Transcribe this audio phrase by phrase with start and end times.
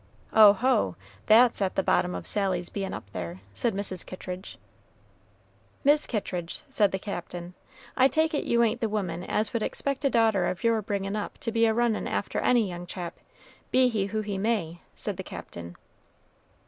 [0.33, 0.95] "Oho!
[1.27, 4.03] that's at the bottom of Sally's bein' up there," said Mrs.
[4.03, 4.57] Kittridge.
[5.83, 7.53] "Mis' Kittridge," said the Captain,
[7.95, 11.15] "I take it you ain't the woman as would expect a daughter of your bringin'
[11.15, 13.19] up to be a runnin' after any young chap,
[13.69, 15.75] be he who he may," said the Captain.